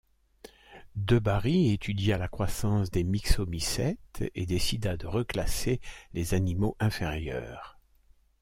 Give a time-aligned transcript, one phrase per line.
[0.95, 5.79] De Bary étudia la croissance des myxomycètes, et décida de reclasser
[6.13, 7.77] les animaux inférieurs.